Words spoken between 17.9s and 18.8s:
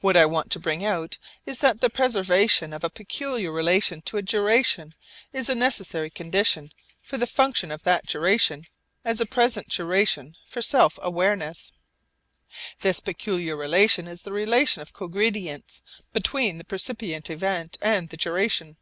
the duration.